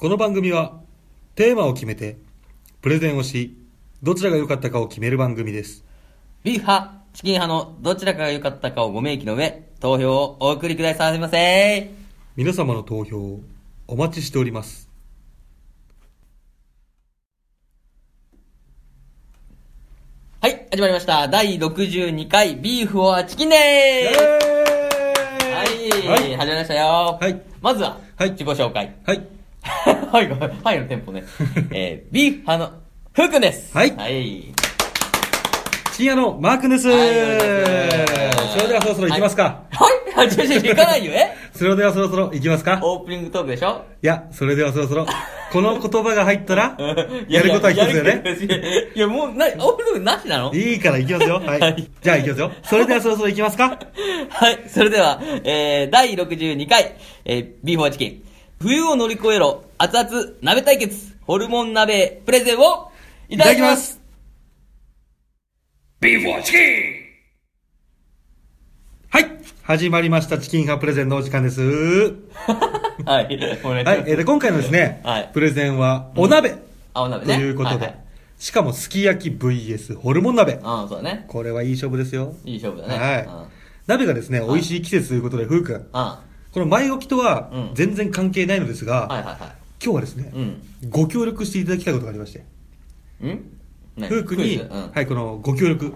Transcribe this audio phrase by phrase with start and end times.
[0.00, 0.80] この番組は
[1.34, 2.16] テーマを決めて
[2.80, 3.54] プレゼンをし
[4.02, 5.84] どちらが良かったかを決める番組です
[6.42, 11.90] ビーフ派、チキン派のどちらかが良かったかをご明記の上、投票をお送りくださいませ。
[12.34, 13.40] 皆様の投票を
[13.88, 14.88] お待ちしております
[20.40, 21.28] はい、始まりました。
[21.28, 24.24] 第62回ビーフはチキンでーす
[25.52, 27.18] はい、はい始まりましたよ。
[27.20, 28.96] はいまずは、はい自己紹介。
[29.04, 29.39] はい
[30.12, 31.24] はい、はい、はいのテンポね。
[31.72, 32.80] えー、ビーフ派の
[33.12, 33.76] ふうくんです。
[33.76, 33.94] はい。
[33.96, 34.44] はい。
[35.92, 36.98] 深夜のマー君です、はい
[38.50, 41.36] それではそろそろ行きますか、はい、はい、ちょちょ行かないよ、え？
[41.54, 42.80] それではそろそろ行きますか。
[42.82, 43.84] オープニングトークでしょ？
[44.02, 45.06] いやそれではそろそろ。
[45.52, 46.76] この言葉が入ったら
[47.28, 48.22] やることは一つだよね。
[48.22, 48.38] ね。
[48.94, 50.54] いや、もう、な、オープニングなしなの？
[50.54, 51.34] いいから行きますよ。
[51.44, 51.88] はい、はい。
[52.00, 52.52] じゃあ行きますよ。
[52.62, 53.78] それではそろそろ行きますか。
[54.30, 58.22] はい、それでは、えー、第62回、えー、ビーフォーチキン。
[58.62, 62.92] 冬を乗り越えろ、熱々鍋対決、ホルモン鍋プレゼンを
[63.30, 63.98] いただきます。
[65.98, 66.60] ビーフォーチキン。
[69.08, 69.40] はい。
[69.62, 71.62] 始まりましたチキン派プレゼンのお時間です。
[73.06, 73.86] はい、お願いします。
[73.86, 75.30] はい、えーで今回のですね、はい。
[75.32, 76.58] プレゼンはお鍋。
[76.92, 77.36] あ、お鍋ね。
[77.36, 78.00] ということで、はいはい。
[78.38, 80.60] しかもすき焼き VS ホルモン鍋。
[80.62, 81.24] あそうだね。
[81.28, 82.34] これはいい勝負ですよ。
[82.44, 82.98] いい勝負だね。
[82.98, 83.24] はい。
[83.24, 83.46] うん。
[83.86, 85.88] 鍋がですね美味しい季節ということでふうくん。
[85.94, 87.70] あこの前置きとはうん。
[87.74, 89.36] 全然関係ないのですが、はいはいは
[89.82, 90.36] 今日はですね、い。
[90.36, 90.62] うん。
[90.90, 92.44] ご協力していただきたいことがありまして。
[93.24, 93.60] ん？
[93.96, 94.64] ねふうくんに、クイズ？
[94.64, 94.90] うん。
[94.92, 95.92] はい、このご協力、うん。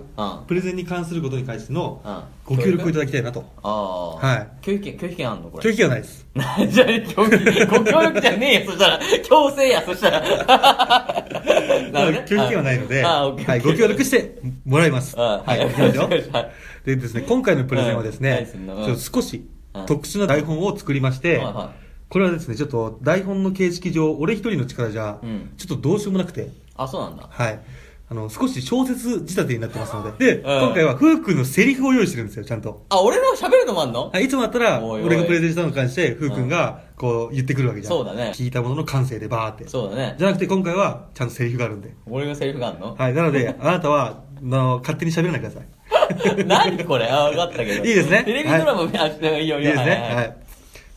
[0.46, 2.56] プレゼンに関することに関してのうん。
[2.56, 3.44] ご協力をいただきたいなと。
[3.62, 4.14] ああ。
[4.16, 4.48] はい。
[4.62, 5.70] 拒否権、拒否権あんのこれ？
[5.70, 6.26] 拒否権はないです。
[6.34, 9.00] じゃあ、協議ご協力じゃねえよ、そしたら。
[9.24, 10.20] 強制や、そしたら。
[11.92, 12.24] なるほどね。
[12.28, 13.48] 拒否権はないので、あオッケー。
[13.48, 15.14] はい、ご協力してもらいます。
[15.18, 15.66] あはい。
[15.66, 16.08] いきますよ。
[16.08, 16.50] はい。
[16.86, 19.53] でですね、今回のプレゼンはですね、ちょっと少しうん
[19.86, 21.72] 特殊な台本を作りましてはいは、
[22.08, 27.26] これはですね、ちょっと台本の形式上、俺一人の力じゃうん、ちょっとどうしようもなくて、あ、そうなんだ。
[27.28, 27.60] はい。
[28.06, 32.84] あの、少し小説仕立てになってますので、で、うん今回は、ふうくんのセリフを用意してるんですよ、ちゃんと。
[32.90, 34.10] あ、俺の喋るのもあんの？
[34.10, 37.92] はい、いつもだったら、俺がプレゼンしたのに関して、ふうくんが、こう、言ってくるわけじゃん。
[37.92, 39.66] そうだね聞いたものの感性でバーって。
[39.68, 40.24] そうだねじ。
[40.24, 41.94] ゃなくて、今回は、ちゃんとセリフがあるんで。
[42.06, 42.94] 俺のセリフがあんの？
[42.94, 45.68] はい、なので、あなたは、あの、勝手に喋らないでください。
[46.46, 47.06] 何これ？
[47.08, 47.84] あ、分かったけど。
[47.84, 49.58] いいですねテレビドラマ見あ、いいよいいよ。
[49.60, 50.08] いいですね。
[50.10, 50.36] ははい。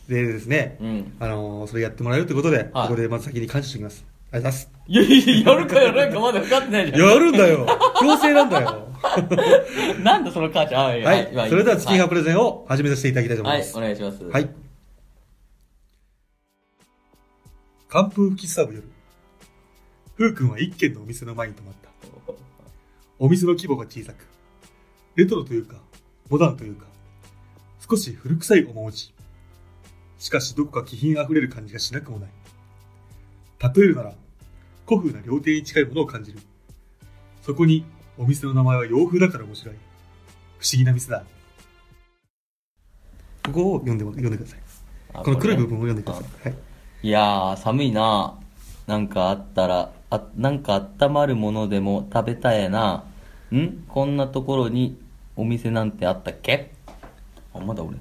[0.10, 4.06] でですね、うんあのーそれやってもらえるということで、はいここでまず先に感謝しておきます。
[4.32, 4.72] ありがとうございます。
[4.88, 5.02] いや
[5.36, 7.10] いや、やるかやらないかまだ分かってないじゃん。
[7.10, 7.66] やるんだよ
[8.00, 8.88] 強制なんだよ
[10.04, 10.86] なんだその母ちゃん。
[10.88, 11.30] あいやはい。
[11.34, 13.78] まあそれではチキンハはプレゼンを始めさせていただきたいと思いはいます。
[13.78, 14.24] お願いします。
[14.24, 14.50] はい。
[17.90, 18.84] 寒風吹きすさぶ夜。
[20.16, 21.90] ふうくんは一軒のお店の前に泊まった。
[23.20, 24.28] お店の規模が小さく、
[25.18, 25.78] レトロというか、
[26.30, 26.86] モダンというか、
[27.90, 29.14] 少し古臭い面持ち。
[30.20, 32.30] しかしどこか気品あふれる感じがしなくもない。
[33.60, 34.14] 例えるなら、
[34.86, 36.40] 古風な料亭に近いものを感じる。
[37.42, 37.84] そこに、
[38.16, 39.76] お店の名前は洋風だから面白い。
[40.60, 41.24] 不思議な店だ。
[43.44, 44.60] ここを読んでも、読んでください。
[45.16, 46.50] あこの黒い部分を読んでください。
[46.50, 46.58] はい。
[47.02, 48.38] いやー、寒いな
[48.86, 53.04] なんかあったら、あ、なんか温まるものでも食べたいな。
[53.52, 53.84] ん？
[53.88, 55.00] こんなところに
[55.38, 56.72] お店なんてあったっけ？
[57.54, 57.96] あ、まだ俺。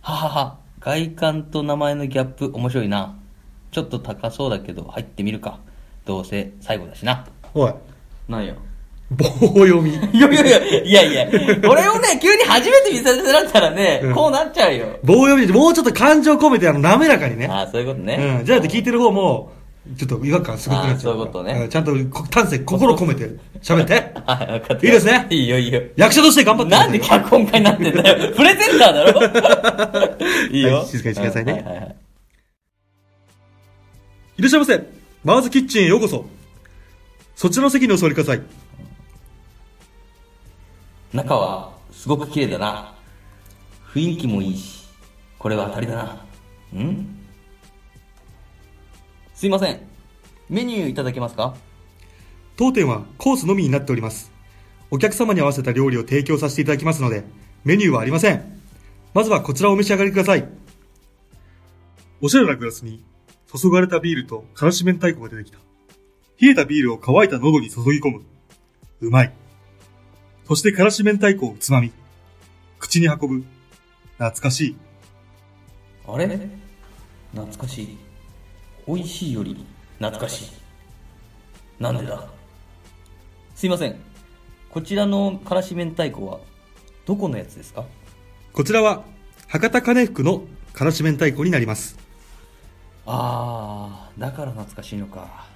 [0.00, 0.56] ははは。
[0.80, 3.14] 外観と名前のギャップ面白いな。
[3.70, 5.58] ちょっと高そうだけど入ってみるか。
[6.04, 7.24] どうせ最後だしな。
[7.54, 7.72] おい、
[8.28, 8.54] なんよ。
[9.10, 9.90] 棒読み。
[10.12, 14.86] いやいやいや、いやいや、これをね、急に初めて見させられたらね、うんこうなっちゃうよ。
[15.04, 17.46] 棒読みで、もうちょっと感情込めて、あの、滑らかにね。
[17.46, 18.38] あーそういうことね。
[18.40, 18.44] うん。
[18.46, 19.52] じゃなくて聞いてる方も、
[19.96, 23.94] ちょっと違和感すごくなっちゃうそういうことねんちゃんとこ丹精、心込めて喋って。
[24.24, 24.86] はい、分かった。
[24.86, 25.26] いいですね？
[25.30, 25.82] いいよいいよ。
[25.96, 28.32] 役者として頑張ってないんで脚本家になってんだよ。
[28.36, 30.16] プレゼンターだろ？
[30.54, 31.96] いいよ、はい静かにしてくださいねはいはいはい
[34.38, 34.86] いらっしゃいませ。
[35.24, 36.24] マーズキッチンへようこそ。
[37.34, 38.42] そちらの席にお座りください。
[41.12, 42.94] 中はすごく綺麗だな。
[43.94, 44.88] 雰囲気もいいし、
[45.38, 46.82] これは当たりだな。
[46.82, 47.21] ん？
[49.42, 49.80] すいません。
[50.48, 51.56] メニューいただけますか？
[52.56, 54.30] 当店はコースのみになっております。
[54.88, 57.24] お客様に合わせた料理を提供させていただきますので、
[57.64, 58.62] メニューはありません。
[59.14, 60.48] まずはこちらをお召し上がりください。
[62.20, 63.02] おしゃれなグラスに
[63.52, 65.58] 注がれたビールとからし明太子が出てきた。
[66.40, 68.22] 冷えたビールを乾いた喉に注ぎ込む。
[69.00, 69.32] うまい。
[70.46, 71.90] そしてからし明太子をつまみ。
[72.78, 73.44] 口に運ぶ。
[74.18, 74.76] 懐かしい。
[76.06, 76.28] あれ？
[77.32, 77.98] 懐かしい。
[78.86, 79.64] 美味しいより
[79.98, 80.52] 懐かしい。
[81.82, 82.28] なんでだ？
[83.54, 83.96] すいません。
[84.70, 86.40] こちらのからし明太子は、
[87.04, 87.84] どこのやつですか？
[88.52, 89.04] こちらは、
[89.48, 90.42] 博多金福の
[90.72, 91.98] からし明太子になります。
[93.06, 95.46] あー、だから懐かしいのか。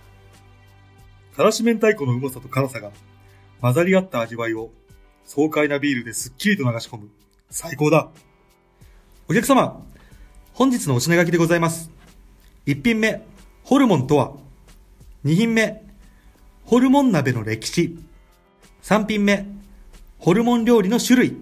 [1.36, 2.90] からし明太子のうまさと辛さが
[3.60, 4.70] 混ざり合った味わいを
[5.24, 7.08] 爽快なビールですっきりと流し込む。
[7.50, 8.08] 最高だ。
[9.28, 9.82] お客様、
[10.52, 11.90] 本日のお品書きでございます。
[12.68, 13.24] 一品目、
[13.62, 14.32] ホルモンとは？
[15.22, 15.84] 二品目、
[16.64, 17.96] ホルモン鍋の歴史。
[18.82, 19.46] 三品目、
[20.18, 21.36] ホルモン料理の種類。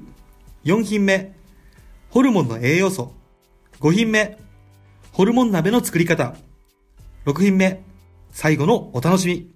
[0.65, 1.33] 四品目、
[2.11, 3.15] ホルモンの栄養素。
[3.81, 4.37] 五品目、
[5.13, 6.37] ホルモン鍋の作り方。
[7.25, 7.83] 六品目、
[8.31, 9.51] 最後のお楽しみ。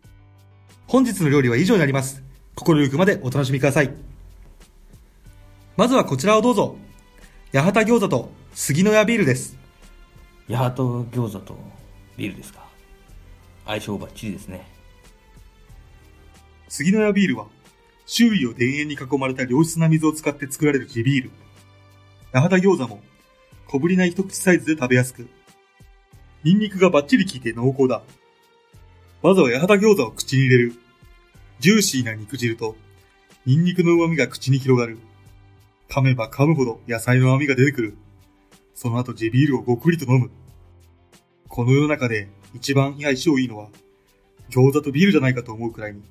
[0.87, 2.23] 本日の料理は以上になります。
[2.55, 3.93] 心ゆくまでお楽しみください。
[5.77, 6.77] まずはこちらをどうぞ。
[7.53, 9.58] 八幡餃子と杉の屋ビールです。
[10.49, 11.59] ヤハト餃子と
[12.17, 12.67] ビールですか？
[13.67, 14.67] 相性バッチリですね。
[16.69, 17.49] 杉の屋ビールは、
[18.07, 21.31] 周囲を田園に囲まれた良質な水を使って作られる地ビール。
[22.33, 23.03] 八幡餃子も、
[23.67, 25.29] 小ぶりな一口サイズで食べやすく、
[26.45, 28.01] ニンニクがバッチリ効いて濃厚だ。
[29.23, 30.73] まずは八幡餃子を口に入れる。
[31.61, 32.75] ジューシーな肉汁と、
[33.45, 34.99] ニンニクの旨味が口に広がる。
[35.91, 37.99] 噛めば噛むほど野菜の甘みが出てくる。
[38.81, 40.31] その後地ビールをごくりと飲む。
[41.49, 43.71] この世の中で一番相性いいのは、
[44.51, 46.03] 餃子とビールじゃないかと思うくらいに、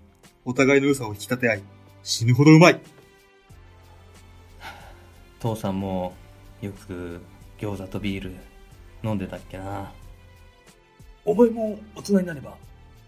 [0.44, 1.64] お互いの良さを引き立て合い、
[2.04, 2.82] 死ぬほどうまい。
[5.40, 6.14] 父さんも
[6.60, 7.22] よく
[7.58, 8.36] 餃子とビール
[9.02, 9.94] 飲んでたっけな。
[11.24, 12.58] お前も大人になれば、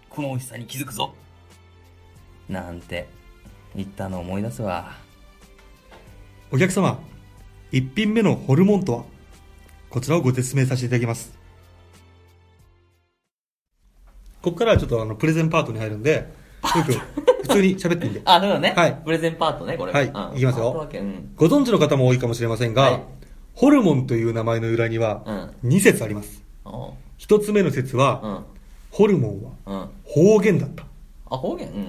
[0.10, 1.14] この美味しさに気づくぞ。
[2.48, 3.10] なんて
[3.76, 4.94] 言ったのを思い出すわ。
[6.50, 6.98] お客様、
[7.74, 9.19] 一品目のホルモンとは、
[9.90, 11.34] こちらをご説明させていただきます。
[14.42, 16.32] ここからはちょっとあの、プレゼンパートに入るんで、
[16.62, 18.22] 普通に喋ってみて。
[18.26, 18.74] あ、だからね。
[18.76, 19.92] はいプレゼンパートね、これ。
[19.92, 20.88] はいうんいきますよ。
[21.36, 23.02] ご存知の方も多いかもしれませんが、はい
[23.56, 25.24] ホルモンという名前の由来には、
[25.66, 26.42] 2説あります。
[26.64, 28.40] おう一つ目の説は、うん。
[28.92, 29.90] ホルモンはうん。
[30.06, 30.86] 方言だった。
[31.30, 31.68] あ、方言？
[31.68, 31.88] うん。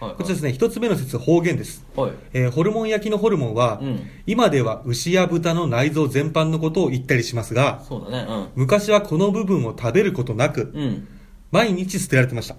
[0.00, 0.10] はい。
[0.10, 0.16] はい。
[0.18, 1.84] こちらですね、一つ目の説、方言です。
[1.96, 2.12] はい。
[2.32, 8.48] えーホルモン焼きのホルモンは、うん今では牛や豚の内臓全般のことを言ったりしますが、そうだね。
[8.54, 10.82] 昔はこの部分を食べることなく、うん。
[10.82, 11.08] うん。
[11.52, 12.56] 毎日捨てられてました。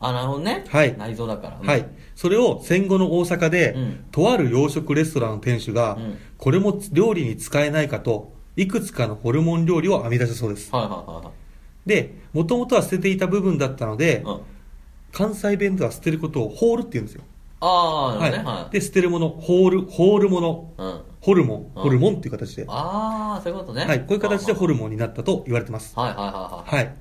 [0.00, 0.64] あ、なるほどね。
[0.68, 1.58] はい内臓だから。
[1.60, 1.86] うんはい。
[2.14, 10.70] それを戦後の大阪で、うんとある洋食レストランの店主が、うんこれも料理に使えないかと、いくつかのホルモン料理を編み出したそうです。
[10.74, 11.34] はいはいはいはい。
[11.88, 14.40] で、もともとは捨てていた部分だったので、うん。
[15.14, 17.22] 関西弁では捨てることをホールって言うんですよ。
[17.60, 18.58] ああ、なはいるほどね。
[18.62, 18.70] はい。
[18.72, 21.00] で、捨てるもの、ホール、ホールもの、うん。
[21.20, 23.84] ホルモン、うんホルモンっていう形で、ああ、そういうことね。
[23.86, 25.98] はい、こういう形でホルルモンになったと言われてます。
[25.98, 26.84] はいはいはいはい。
[26.86, 26.96] はい。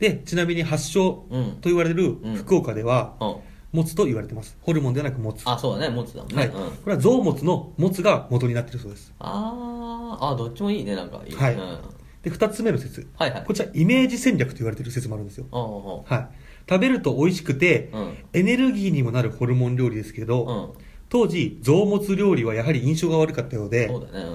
[0.00, 3.36] で、ちなみに発祥うんと言われるうん福岡では、うん。
[3.70, 4.56] もつと言われてます。
[4.62, 5.44] ホルモンではなくもつ。
[5.44, 5.94] はあ、そうだね。
[5.94, 6.36] 持つだもんい。
[6.36, 6.48] ね。
[6.48, 6.86] こうん。
[6.86, 9.12] れは臓物のもつが元になっているそうです。
[9.18, 11.34] ああ、あどっちもいいね、なんかいい。
[11.36, 11.78] はいうん。
[12.22, 13.06] で、二つ目の説。
[13.16, 13.44] はいはい。
[13.46, 15.46] こちら、イメージ戦略と言われている説もあるんですよ。
[15.52, 15.62] おう
[16.00, 16.28] おはい。
[16.68, 18.16] 食べると美味しくて、ううん。
[18.32, 20.84] エネルギーにもなるホルモン料理ですけど、うん。
[21.08, 24.26] 当時、臓物料理はやはり印象が悪かったようで、そうだね。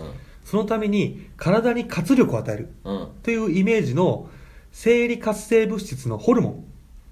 [0.43, 2.95] そのために体に活力を与えるうん。
[2.95, 3.07] うん。
[3.21, 4.29] というイメージの
[4.71, 6.65] 生理活性物質のホルモン。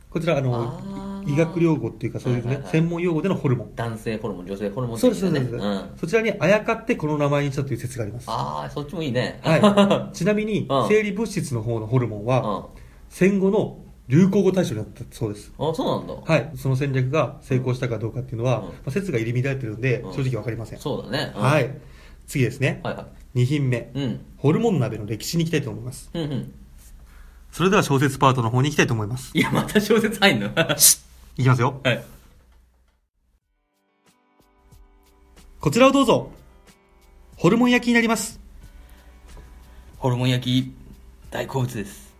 [0.10, 3.75] こちら、あの、あー医学用語っていうかそういうね、はいはいはい専門用語でのホルモン。
[3.75, 5.89] 男性ホルモン、女性ホルモンそうです、そうです、的なね。
[5.91, 5.98] うん。
[5.98, 8.25] そちらにあやかってこの名前にしたという説があります。
[8.27, 9.39] ああ、そっちもいいね。
[9.43, 10.13] はい。
[10.17, 12.25] ちなみにうん、生理物質の方のホルモンうん。
[12.25, 12.79] は、あ、
[13.10, 13.77] 戦後の
[14.12, 15.53] 流行語大賞になったそうです。
[15.58, 16.13] そうなんだ。
[16.13, 16.51] はい。
[16.58, 20.80] その戦略が成功したかどうかっていうのは、うんまあ、説が入り乱れてるんで、うん正直わかりません。
[20.80, 21.32] そうだね。
[21.34, 21.60] うんは。
[21.62, 21.70] い。
[22.27, 22.82] 次ですね。
[22.84, 23.77] はいは2品目。
[23.77, 23.82] い。
[23.96, 24.25] うん。
[24.36, 26.10] ホルモン鍋の歴史に行きたいと思います。
[26.13, 26.53] うんうん。
[27.53, 29.32] それでは小説パートの方に行きたいと思います。
[29.34, 30.53] いや、また小説入んの？
[30.53, 30.77] は
[31.38, 31.82] いきますよ。
[31.86, 31.89] い。
[35.62, 36.32] こちらをどうぞ。
[37.38, 38.41] ホルモン焼きになります。
[40.00, 40.74] ホルモン焼き、
[41.30, 42.11] 大好物です。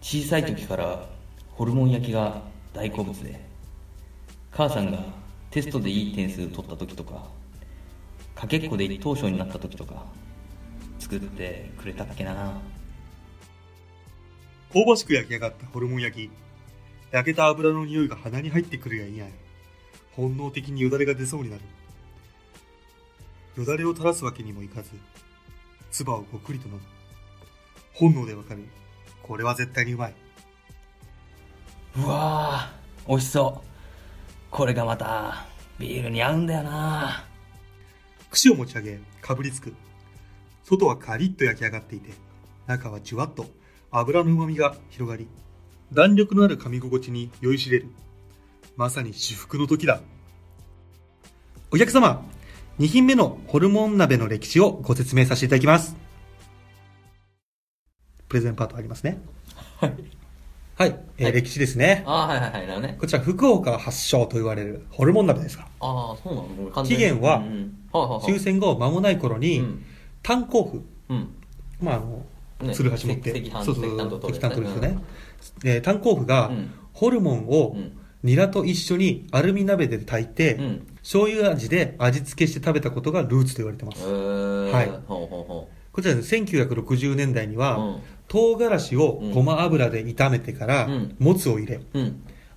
[0.00, 1.08] 小さい時から
[1.50, 3.40] ホルモン焼きが大好物で、
[4.50, 4.98] 母さんが
[5.50, 7.26] テストでいい点数取った時とか、
[8.34, 10.04] かけっこで一等賞になった時とか、
[10.98, 12.60] 作ってくれたっけな。
[14.72, 16.30] 香ばしく焼き上がったホルモン焼き。
[17.10, 19.26] 焼けた油の匂いが鼻に入ってくるやいや。
[20.12, 21.62] 本能的によだれが出そうになる。
[23.56, 24.90] よだれを垂らすわけにもいかず、
[25.90, 26.80] 唾をごくりと飲む。
[27.94, 28.62] 本能でわかる。
[29.28, 30.14] これは絶対にうまい。
[31.98, 33.68] うわー、美味しそう。
[34.50, 35.46] これがまた、
[35.78, 37.24] ビールに合うんだよな。
[38.30, 39.74] 串を持ち上げ、かぶりつく。
[40.64, 42.10] 外はカリッと焼き上がっていて、
[42.66, 43.46] 中はじゅわっと
[43.90, 45.28] 油の旨味が広がり、
[45.92, 47.90] 弾力のある噛み心地に酔いしれる。
[48.76, 50.00] まさに至福の時だ。
[51.70, 52.24] お客様、
[52.78, 56.07] 2品目のホルモン鍋の歴史をご説明させていただきます。
[58.28, 59.20] プレゼンパートありますね。
[59.80, 59.94] はい。
[60.76, 60.96] はい。
[61.18, 62.04] えーはい歴史ですね。
[62.06, 62.60] ああ、はいはいはい。
[62.66, 62.96] なるほどね。
[63.00, 68.20] こちら、福岡発祥と言われるホルモン鍋ですが、ああ、そうなのもう完全に起源は。
[68.24, 69.84] 終戦後間もない頃に、うん
[70.20, 71.28] 炭鉱夫、うん。
[71.80, 72.24] まあ、あの、
[72.68, 73.32] ね鶴橋持って、
[73.64, 74.98] そうそう石炭と取る人やつねね。
[75.62, 77.92] で炭鉱夫がうん、ホルモンをうん
[78.24, 84.04] ニラと一緒にアルミ鍋で炊いて、うん醤油味で味付けして食べたことがルーツと言われてまえす。
[84.04, 84.70] ー。
[84.72, 91.80] はいほうほうほこちらね、1960年代には、うん唐辛子をごま油で炒めてから、うんもつを入れ。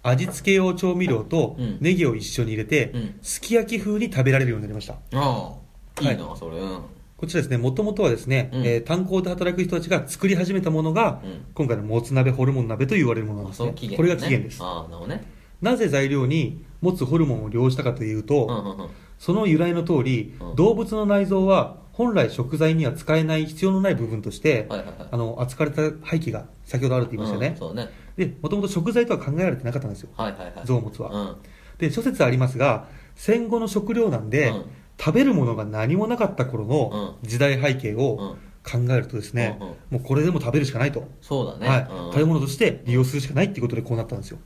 [0.04, 4.96] 味付け用調味料とうんネギを一緒に入れて、うんすき焼き風に食べられるようになりました。
[5.14, 5.54] あ
[6.00, 6.58] あ、いいはな、それ。
[6.58, 6.80] うん。
[7.18, 13.66] こちらですね、もともとはですね、うんえー炭鉱で働く人たちが作り始めたものが、うん今回のもつ鍋、ホルモン鍋と言われるものなんあ、ですね。
[13.68, 14.60] その起源、これが起源です。
[14.62, 15.24] なるほどね。
[15.62, 18.90] なぜ材料にもつホルモンを利用したかというと、うんうんうん。
[19.20, 27.50] その由来の通り、うん動物の内臓は本来食材には使えない必要のない部分として、はいはいはいあの扱われた廃棄が先ほどあると言いましたよね。
[27.50, 27.90] うんそうね。
[28.16, 30.10] で、もともと食材とは考えられてなかったんですよ。
[30.16, 30.54] はいはいはい。
[30.66, 31.36] 臓物はうん。
[31.78, 34.66] で、諸説ありますが、戦後の食料なんで、うん
[35.04, 41.08] 食べるものが何もなかった頃の時代背景を考えるとですね、うんうんもうこれでも食べるしかないと。
[41.22, 41.68] そうだね。
[41.68, 44.38] はい、うん食べ物として利用するしかないっていうことでこうなったんですよ。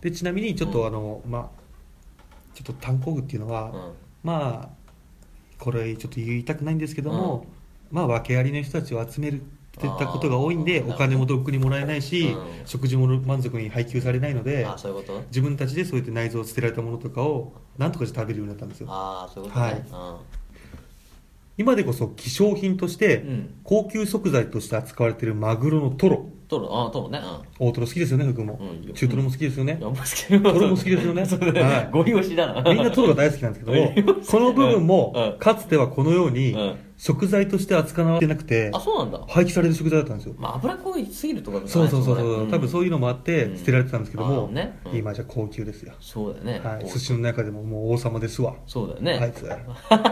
[0.00, 1.48] で、ちなみにちょっと、うんあの、まあ、
[2.54, 3.90] ちょっと炭鉱具っていうのは。
[4.22, 4.85] まあ、
[5.58, 7.46] これちょっと言いたくないんですけども、
[7.90, 14.66] まあ、訳ありの人たちを集めるっていったことが多いんで、お金もとっくにもらえないし、うん食事も満足に配給されないので、
[15.28, 18.88] 自分たちでそうやって内臓を捨てられたものとかを、なんとかして食べるようになったんですよ。
[18.90, 19.86] ああ、そういうことね。
[21.58, 26.26] 今でこそ希少品として、うん高級食材として扱われているマグロのトロ。
[26.46, 26.58] うん。
[26.58, 27.20] トロ、ああ、トロね。
[27.58, 28.58] 大トロ好きですよね、福も。
[28.60, 29.78] うん中トロも好きですよねうん。。
[29.80, 31.88] いや、もう好きだトロも好きですよねそうだはいね。
[31.92, 32.62] ゴリ押しだな。
[32.72, 39.20] みんなトロが大好きなんですけどもうん、この部分うもん、かつてはこのようにうん、食材として扱われてなくてあ、、そうなんだ。
[39.28, 40.34] 廃棄される食材だったんですよ。
[40.38, 44.50] まあ、脂濃いすぎるとかそうそうそうそう、ん多分そういうのもあってうん捨てられてたんですけどあも
[44.92, 45.92] 今じゃ高級ですよ。
[46.00, 46.60] そうだよね。
[46.66, 48.54] はい、寿司の中でももう王様ですわ。
[48.66, 49.18] そうだよね。
[49.20, 49.46] あいつ。
[49.50, 49.56] あ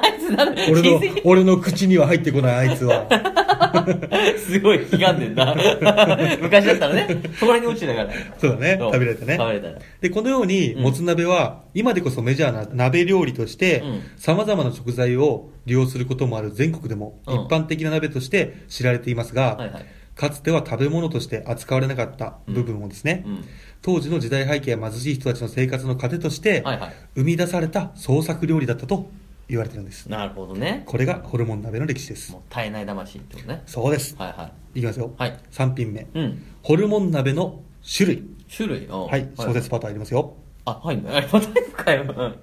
[0.09, 3.07] いつなんで俺の俺の口には入ってこないあいつは。
[4.38, 5.55] すごい悲願でんな。
[6.41, 8.11] 昔だったらね、そこらに落ちてたから。
[8.38, 9.79] そうだね食べられたね食べれたら。
[10.00, 19.87] で、このように、うんもつ鍋は、今でこそメジャーな鍋料理としてうん、様々な食材を利用することもある全国でも、うん一般的な鍋として知られていますが、はいはい。
[20.14, 23.44] かつては食べ物として扱われなかった部分をですね、うん。
[23.83, 26.94] 当時の時代背景や貧しい人たちの生活の糧として、はいはい。
[27.16, 29.11] 生み出された創作料理だったと
[29.49, 30.06] 言われてるんです。
[30.06, 30.85] なるほどね。
[30.87, 32.38] これがホルモン鍋の歴史ですも。
[32.38, 33.62] う絶えない魂ってことね。
[33.66, 34.14] そうです。
[34.16, 35.12] はいはいきますよ。
[35.18, 36.00] はい3品目。
[36.00, 36.06] い。
[36.14, 36.42] うん。
[36.62, 38.23] ホルモン鍋の種類。
[38.54, 38.87] 種類？
[38.87, 40.37] ははい、小説パートありますよ。
[40.64, 41.02] あ、はいね。
[41.06, 42.04] あ、また行くかよ。
[42.06, 42.37] うん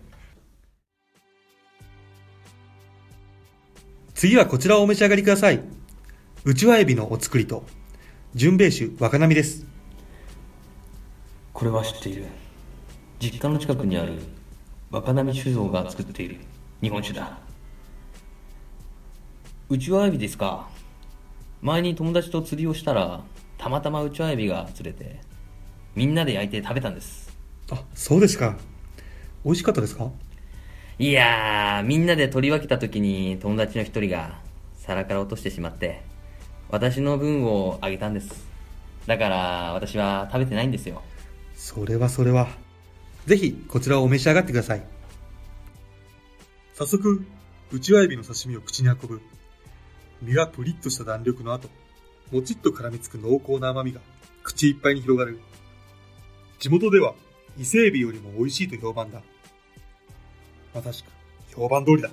[4.22, 5.64] 次はこちらをお召し上がりください。
[6.44, 7.64] うちわエビのお作りと、
[8.36, 9.66] 純米酒若波です。
[11.54, 12.26] これは知っている。
[13.20, 14.20] 実家の近くにある
[14.92, 16.38] 若波酒造が作っている
[16.84, 17.40] 日本酒だ。
[19.70, 20.70] うちわエビですか。
[21.64, 23.22] 前に友達と釣りをしたら、
[23.58, 25.20] たまたまうちわエビが釣れて、
[25.96, 27.36] みんなで焼いて食べたんです。
[27.72, 28.56] あ、そうですか。
[29.44, 30.12] 美味しかったですか
[31.02, 34.40] いやー、みんなで取り分けた時に友達の一人が
[34.78, 36.04] 皿から落としてしまって、
[36.70, 38.46] 私の分をあげたんです。
[39.08, 41.02] だから私は食べてないんですよ。
[41.56, 42.50] それはそれは。
[43.26, 44.84] ぜひ、こちらをお召し上がってください。
[46.76, 47.26] 早速、
[47.72, 49.22] うちわエビの刺身を口に運ぶ。
[50.22, 51.68] 身がプリッとした弾力の後、
[52.32, 54.02] もちっと絡みつく濃厚な甘みが
[54.44, 55.40] 口いっぱいに広がる。
[56.60, 57.16] 地元では
[57.58, 59.24] 伊勢エビよりも美味しいと評判だ。
[60.74, 61.08] まさしく、
[61.56, 62.10] 評判通りだ。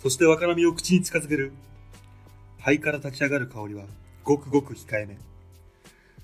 [0.00, 1.52] そして若波を口に近づける。
[2.58, 3.84] 肺から立ち上がる香りは
[4.24, 5.18] ごくごく控えめ。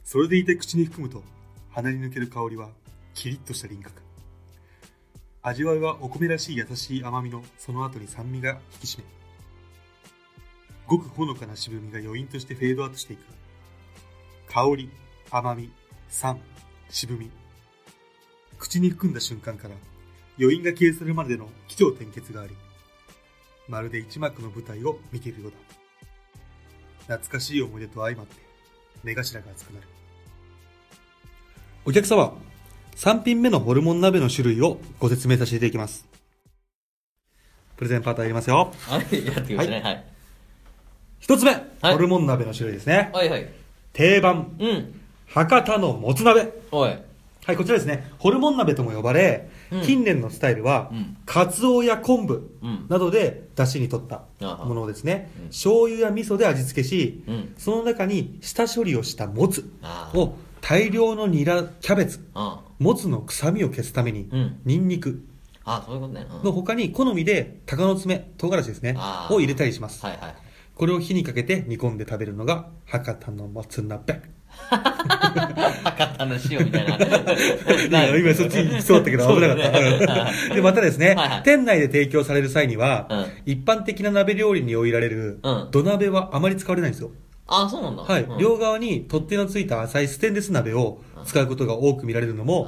[0.04, 1.22] それでいて口に含むと
[1.70, 2.68] 鼻に抜ける香りは
[3.14, 4.02] キリッとした輪郭。
[5.42, 9.04] 味わいはお米らしい優しい甘みのその後に酸味が引き締め。
[10.86, 13.24] ごくほのかな渋みが余韻としてフェードアウトしていく。
[14.48, 14.90] 香り、
[15.30, 15.70] 甘み、
[16.08, 16.38] 酸、
[16.90, 17.30] 渋み。
[18.58, 19.74] 口に含んだ瞬間から
[20.38, 22.54] 余韻が消え去るまでの起承転結があり、
[23.68, 27.16] まるで一幕の舞台を見ているようだ。
[27.16, 28.34] 懐かしい思い出と相まって
[29.02, 29.86] 目頭が熱くなる。
[31.84, 32.36] お客様、
[32.96, 36.06] 3品目のホルモン鍋の種類をご説明させていただきます。
[37.76, 38.72] プレゼンパート入りますよ。
[38.80, 39.80] はい、やってくださいね。
[39.80, 40.04] はい。
[41.20, 43.10] 一つ目、はいホルモン鍋の種類ですね。
[43.12, 43.48] はいはい。
[43.92, 45.00] 定番、うん。
[45.28, 46.52] 博多のもつ鍋。
[46.72, 47.05] おい。
[47.46, 49.82] はい、こちらですね、ホルモン鍋とも呼ばれ、うん。
[49.82, 51.16] 近年のスタイルは、うん。
[51.26, 52.86] カツオや昆布うん。
[52.88, 54.24] などで出汁に取った
[54.64, 55.46] ものをですね、うん。
[55.50, 57.54] 醤油や味噌で味付けし、うん。
[57.56, 64.60] その中に下処理をしたもつあーを大量のニラ、キャベツ、あもつの臭みを消すために、うん。
[64.64, 65.24] ニンニク
[65.64, 66.42] あそういうことね、うん。
[66.42, 70.04] の他に好みで鷹の爪、唐辛子ですねあ、ーを入れたりします。
[70.04, 70.34] はいはい。
[70.74, 74.20] これを火にかけて煮込んで食べるのが博多のもつ鍋。
[74.68, 76.86] 博多の塩みたい
[77.90, 79.58] ないや今そっちに行きそうだったけど危なかっ
[80.48, 80.54] た。
[80.54, 81.42] で、またですね、はいはい。
[81.42, 83.26] 店内で提供される際には、うん。
[83.44, 85.68] 一般的な鍋料理に置いられるうん。
[85.70, 87.10] 土鍋はあまり使われないんですよ。
[87.48, 88.02] あそうなんだ。
[88.02, 88.38] はい、うん。
[88.38, 92.66] 両側に取っ手のついた浅いステンレス鍋を使うことが多く見られるのも、う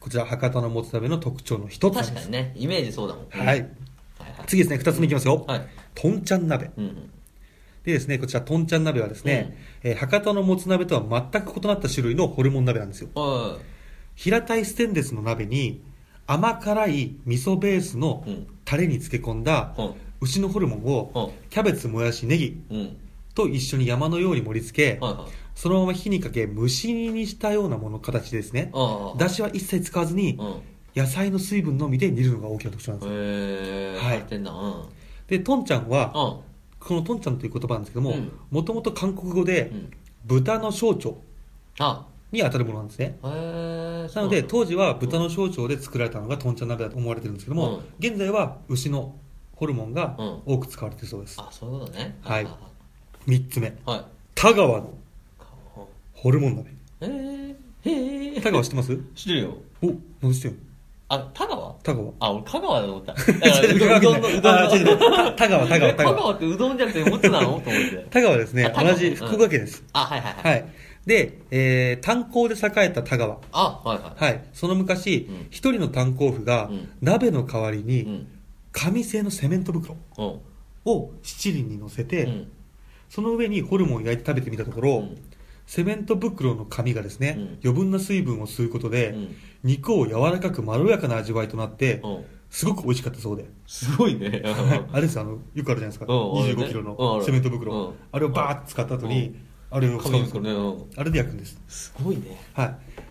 [0.00, 1.94] こちら博多のもつ鍋の特徴の一んつ。
[1.94, 2.52] 確かにね。
[2.56, 3.26] イメージそうだもん。
[3.28, 3.46] はい。
[3.46, 3.68] はいはい。
[4.46, 5.44] 次ですね、二つ目いきますよ。
[5.46, 5.66] はい。
[5.94, 6.70] とんちゃん鍋。
[6.76, 7.10] うん
[7.88, 13.08] でですね、こちら、とんちゃん鍋はですね、えー博多のもつ鍋とは全く異なった種類のホルモン鍋なんですよ。
[14.14, 15.80] 平たいステンレスの鍋に、
[16.26, 18.46] 甘辛い味噌ベースのうん。
[18.66, 19.94] タレに漬け込んだうん。
[20.20, 22.96] 牛のホルモンを、キャベツ、もやし、ネギうん。
[23.34, 25.22] と一緒に山のように盛り付け、はいはい。
[25.54, 28.70] そのまま火にかけ蒸し煮にしたようなもの形ですね。
[28.74, 30.60] ああだしは一切使わずに、うん。
[30.94, 33.14] 野菜の水分のみで煮るのが大きな特徴なんですよ。
[33.14, 34.18] へえはい。
[34.18, 34.82] やってんだうん。
[35.28, 36.47] で、とんちゃんは、うん
[36.88, 39.90] このとんちゃんという言葉なんですけどもうん、もともと韓国語でう、ん。
[40.24, 41.10] 豚の小腸
[41.78, 42.06] あ。
[42.32, 43.18] に当たるものなんですね。
[43.24, 47.84] へえなので、当時は豚の小腸で作られたのがとんちゃん鍋だと思われてるんですけども、うん。
[47.98, 49.14] 現在は牛の
[49.56, 50.54] ホルモンがうん。
[50.54, 51.40] 多く使われているそうです。
[51.40, 52.16] あそういうことね。
[52.22, 52.44] はい。
[52.44, 52.58] あ
[53.26, 54.04] 3つ目、はい。
[54.34, 54.94] 田川の
[55.74, 56.70] 顔ホルモン鍋。
[57.00, 57.54] えー、
[57.84, 58.96] へえ田川知ってます？
[59.14, 59.56] 知ってるよ。
[59.82, 60.58] お、何してんの？
[61.10, 61.72] あ田川？
[61.82, 62.12] 田川。
[62.20, 63.14] あ俺香川だと思った。
[63.16, 64.50] だ違からうどんうどんのうどんの。
[64.50, 64.98] あ違う違う。
[64.98, 66.14] た田川、田川、田香川。
[66.16, 67.40] 川ってうどんじゃなくてもつなの？
[67.40, 68.06] と思って。
[68.10, 68.72] 田川ですね。
[68.76, 69.84] 同じ福岡県です。
[69.92, 70.52] あはいはいはい。
[70.52, 70.64] はい。
[71.06, 73.38] で、えー、炭鉱で栄えた田川。
[73.52, 74.24] あはいはい。
[74.24, 74.44] はい。
[74.52, 78.26] その昔うん、一、人の炭鉱夫がうん、鍋の代わりに、うん。
[78.70, 80.40] 紙製のセメント袋うん。
[80.84, 82.48] を七輪に乗せて、うん。
[83.08, 85.16] その上にホルモンを焼いて食べてみたところ、うん
[85.68, 87.58] セメント袋の紙がですね、うん。
[87.62, 89.36] 余分な水分を吸うことで、うん。
[89.64, 92.24] 肉を柔らかくまろやかな味わいとなって、うん。
[92.48, 93.44] すごく美味しかったそうで。
[93.66, 94.42] すごいね。
[94.90, 96.06] あれですよあの、よくあるじゃないですか。
[96.08, 96.64] うんあるね。
[96.64, 97.24] 25キロうんあのる。
[97.26, 97.74] セメント袋。
[97.74, 97.94] うん。
[98.10, 99.36] あれをバーッと使った後に、うん。
[99.70, 100.50] あれを使うんですね。
[100.50, 100.84] うん。
[100.96, 101.60] あれで焼くんです。
[101.68, 102.40] すごいね。
[102.54, 102.64] は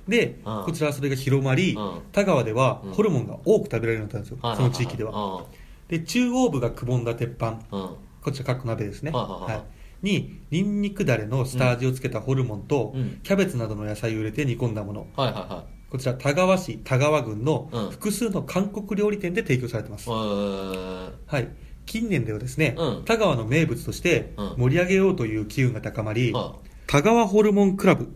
[0.07, 0.09] い。
[0.09, 0.63] で、うん。
[0.65, 1.99] こちらはそれが広まり、うん。
[2.11, 2.91] 田川ではうん。
[2.93, 4.39] ホルモンが多く食べられるようになったんですよ。
[4.55, 5.11] その地域では。
[5.11, 5.45] は
[5.89, 7.59] で、中央部がくぼんだ鉄板。
[7.69, 9.11] こちら、各鍋ですね。
[9.11, 9.57] はいはい。
[9.57, 10.11] はいはい。
[10.11, 15.07] に、ニンニクだれの下味をつけたホルモンと、うんキャベツなどの野菜を入れて煮込んだもの。
[15.15, 20.09] はいはいはこちら、田川市、田川郡のうん複数の韓国料理店で提供されてます。
[20.09, 21.47] いははい。
[21.85, 26.55] 近年ではですね、うん田川の名物としてうん盛り上げようという機運が高まり、は
[26.87, 28.09] 田川ホルモンクラブ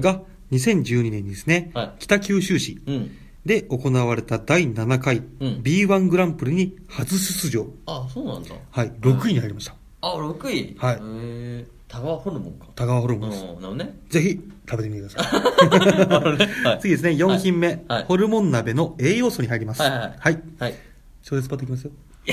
[0.00, 3.10] が2012年にですね、はい北九州市いうん
[3.44, 5.24] で行われた第7回ん
[5.64, 7.66] B1 グランプリに初出場。
[7.86, 9.74] あそうなんだはい、6位に入りました。
[10.02, 13.42] あ6位はいへえ田川ホルモンか田川ホルうんモンです。
[13.44, 16.78] なるほどねぜひ食べてみてください。
[16.80, 19.82] 次ですね、4品目、はいホルモン鍋の栄養素に入ります。
[19.82, 20.74] はいはいはい
[21.22, 21.90] 小説パッといきますよ。
[22.26, 22.30] い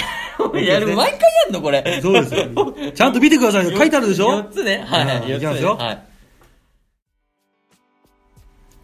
[0.66, 2.00] や、毎回やんのこれ。
[2.02, 2.48] そうですよ。
[2.94, 3.76] ちゃんと見てくださいよ。
[3.78, 4.84] 書いてあるでしょ？4つね。
[4.88, 5.30] はいはい。
[5.30, 6.04] 四つうんいきますよはい。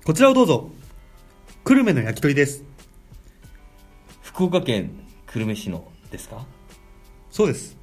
[0.04, 0.70] こちらをどうぞ。
[1.64, 2.64] 久留米の焼き鳥です。
[4.22, 4.92] 福岡県
[5.28, 6.46] 久留米市のですか？
[7.32, 7.75] そうです。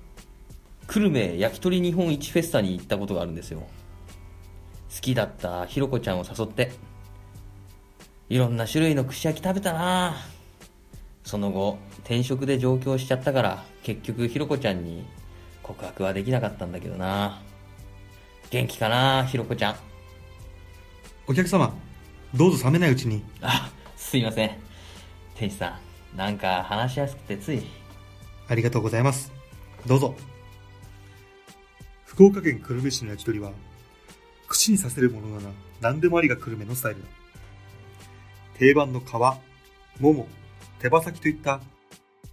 [0.92, 3.61] 久留米焼き鳥日本一フェスタに行ったことがあるんですよ。
[3.61, 3.66] 好
[5.00, 6.70] きだったひろこちゃんを誘って、
[8.28, 10.16] いろんな種類の串焼き食べたな
[11.24, 15.07] その後、転職で上京しちゃったから、結局ひろこちゃんに
[15.62, 17.40] 告白はできなかったんだけどな
[18.50, 19.76] 元気かなひろこちゃん？
[21.26, 21.72] お客様、
[22.35, 23.24] どうぞ冷めないうちに。
[23.40, 24.50] あ、すいません。
[25.37, 25.78] 天使さ
[26.14, 27.62] ん、なんか話しやすくてつい。
[28.46, 29.33] ありがとうございます。
[29.87, 30.14] どうぞ。
[32.12, 33.53] 福岡県久留米市の焼き鳥は、
[34.46, 37.09] 串に刺せるものなら何でもありが久留米のスタイルだ。
[38.59, 39.14] 定番の皮、
[39.98, 40.29] もも、
[40.79, 41.62] 手羽先といった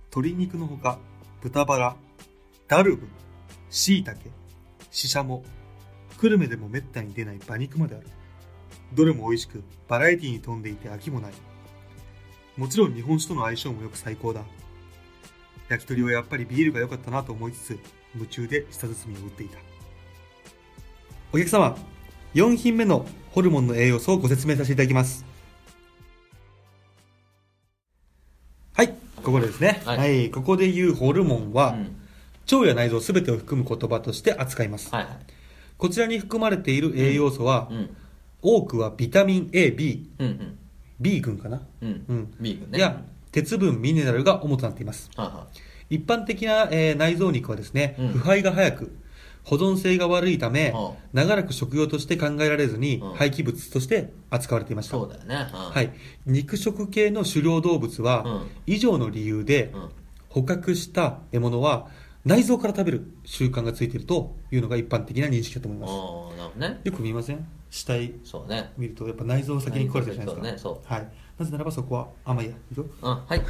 [0.08, 1.00] 鶏肉のほか、
[1.42, 1.96] 豚バラ、
[2.68, 3.08] ダルブ、
[3.70, 4.20] 椎茸、
[4.92, 5.46] シシャモ、
[6.20, 8.08] 久留米でもめったに出ない馬肉まである。
[8.94, 11.34] どれも美味しく、バラエティに富んでいて飽きもない。
[12.58, 14.44] もちろん日本酒との相性もよく最高だ。
[15.70, 17.80] 焼き鳥はやっぱりビールが良かったなと思いつつ、
[18.14, 19.69] 夢中で舌包みを打っていた。
[21.32, 21.78] お客様、
[22.34, 25.26] 4品目のホルモンの栄養素をご説明させていただきます。
[28.74, 28.88] はい、
[29.24, 29.82] ここでですね。
[29.86, 31.96] は、はいいここで言うホルモンは、うん。
[32.52, 34.94] 腸や内臓すべてを含む言葉として扱います。
[34.94, 35.14] はいはい。
[35.78, 37.96] こちらに含まれている栄養素は、うん。
[38.42, 40.58] 多くはビタミン A、B、うんうん。
[41.00, 41.62] B 群かな？
[41.82, 42.06] うん。
[42.08, 42.34] うん。
[42.40, 42.80] B 群ね。
[42.80, 45.12] や、鉄分、ミネラルが主となっています。
[45.16, 45.48] はいは
[45.92, 48.96] 一般的な、えー内臓肉はですね、うん腐敗が早く、
[49.50, 54.84] 保存性が悪いためはあ、長らく食用として考えられずにうん、廃棄物として扱われていまい。
[54.84, 54.98] した。
[54.98, 55.48] そうだよね。
[55.52, 55.92] うんはい。
[56.28, 59.90] 肉食系の狩猟動物は、うん以上の理由で、うん。
[60.30, 61.88] 捕獲した獲物は
[62.24, 65.94] 内臓から食べる習慣がついているというのが一般的な認識だと思います。
[66.38, 66.82] なるほどね。
[66.84, 67.48] よく見ません？
[67.72, 68.72] 死体そうね。
[68.78, 70.70] 見るとやっぱ内臓を先に食われてるじゃないですか。
[70.70, 71.12] そうねそはい。
[71.40, 73.42] なぜならばそこは、あ、まあいいや、いくようん、はい。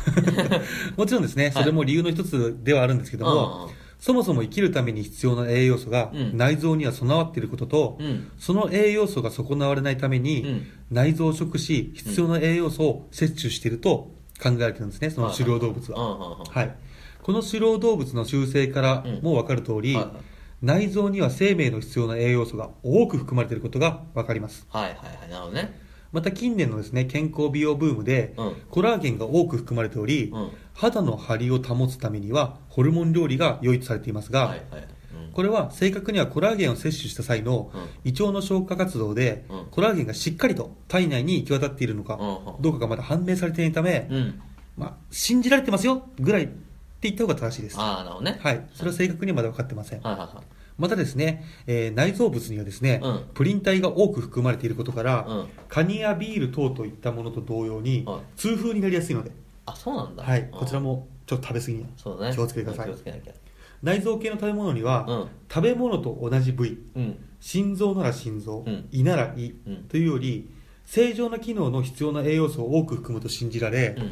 [0.95, 8.31] もちろんですね、それも理由の一つではあるんですけども、うんそもそも生きるために必要な栄養素がうん内臓には備わっていることと、うん。
[8.37, 16.39] その栄養素が損なわれないために、うん内臓を食し、必要な栄養素を摂取していると考えられてるんですね、その狩猟動物は。
[16.45, 16.75] はい。
[17.21, 20.13] この狩猟動物の習性からも分かる通り、はいはい
[20.61, 24.67] 内臓には生命の必要な栄養素が多く含まれていることが分かります。
[24.69, 25.29] はいはいはい。
[25.29, 25.79] なるほどね。
[26.11, 34.81] また近年のですね、健康美容ブームで、うんコラーゲンが多く含まれており、うん肌の張りを保つためにはホルモン料理が良いとされていますが、はいはい。
[34.81, 34.89] うん
[35.33, 44.41] これは正確にはコラーゲンを摂取した際のうん胃腸の消化活動で、うんコラーゲンがしっかりと体内に行き渡っているのかうんどうかがまだ判明されていないため、うん。
[44.77, 46.53] まあ、信じられてますよぐらいって
[47.01, 47.77] 言った方が正しいです。
[47.77, 48.39] ああ、なるほどね。
[48.41, 48.65] はい。
[48.73, 50.01] それは正確にはまだ分かってません。
[50.01, 50.45] はいはいはい。
[50.77, 59.31] またですね、えー内臓物にはですね、うんプリン体が多く含まれていることから、うんカニやビール等といったものと同様に、はい痛風になりやすいので、
[59.71, 60.23] あ、そうなんだ。
[60.23, 60.79] はい、うんこちら。
[60.79, 62.35] もちょっと食べ過ぎにはそうだね。
[62.35, 63.33] 気をつけてください気をつけなきゃ。
[63.81, 67.17] 内臓系の食べ物には、うん食べ物と同じ部位うん。
[67.39, 70.49] 心臓なら心臓、うん胃なら胃、うんというより
[70.85, 74.11] 正常な機能の必要な栄養素を多く含むと信じられ、うん。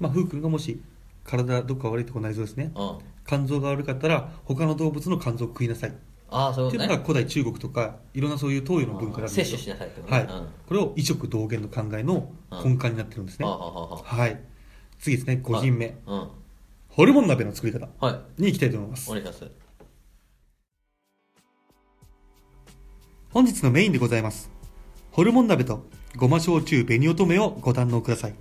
[0.00, 0.80] まあ、ふうくんがもし
[1.24, 2.98] 体どっか悪いとこ内臓ですねうん。
[3.26, 5.92] 肝臓が悪かったら他の動物の肝臓を食いなさいっ
[6.30, 6.70] ああ、そう。
[6.70, 10.32] ていうのが古代中国とかいろんなそういう東洋の文化があるんです取しなさいってことはい、ね。
[10.32, 12.32] うんこれを異色同源の考えの
[12.64, 14.40] 根幹になってるんですね、ああ、はあははい
[15.02, 16.12] 次ですね5人目、あ。
[16.12, 16.28] うん。
[16.88, 18.42] ホルモン鍋の作り方はい。
[18.42, 19.50] に行きたいと思いますお願いします。
[23.30, 24.50] 本日のメインでございます
[25.10, 25.84] ホルモン鍋と
[26.16, 28.34] ごま焼酎紅乙女をご堪能ください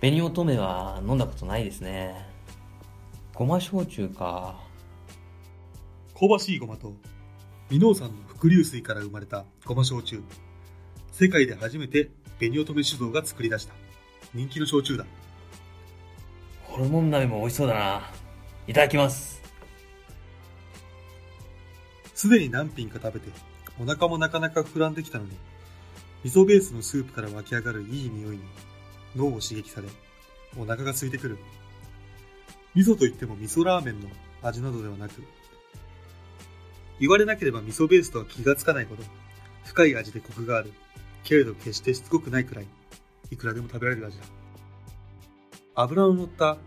[0.00, 2.26] 紅乙女は飲んだことないですね。
[3.34, 4.58] ごま焼酎か。
[6.18, 6.94] 香ばしいごまと
[7.70, 10.22] 箕面山の伏流水から生まれたごま焼酎
[11.12, 13.74] 世界で初めて紅乙女酒造が作り出した
[14.34, 15.04] 人気の焼酎だ
[16.80, 18.10] ホルモン鍋も美味しそうだな。
[18.66, 19.42] いただきます。
[22.14, 23.28] すでに何品か食べて
[23.78, 25.32] お腹もなかなか膨らんできたのに
[26.24, 28.42] 味噌ベースのスープから湧き上がるいい匂いに
[29.14, 29.88] 脳を刺激され
[30.58, 31.38] お腹が空いてくる
[32.74, 34.08] 味噌といっても味噌ラーメンの
[34.42, 35.22] 味などではなく
[36.98, 39.02] 言われなければ味噌ベースとは気がつかないほど
[39.64, 40.72] 深い味でコクがある
[41.24, 42.66] けれど決してしつこくないくらい
[43.30, 44.24] いくらでも食べられる味だ
[45.74, 46.58] 油の乗った